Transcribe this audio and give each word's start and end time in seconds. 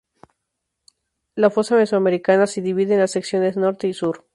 La 1.35 1.51
fosa 1.51 1.75
Mesoamericana 1.75 2.47
se 2.47 2.59
divide 2.63 2.95
en 2.95 3.01
las 3.01 3.11
secciones 3.11 3.55
norte 3.55 3.87
y 3.87 3.93
sur. 3.93 4.25